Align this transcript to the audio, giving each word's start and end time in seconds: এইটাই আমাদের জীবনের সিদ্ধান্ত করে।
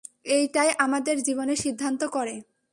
এইটাই 0.29 0.69
আমাদের 0.77 1.15
জীবনের 1.23 1.55
সিদ্ধান্ত 1.55 2.01
করে। 2.03 2.35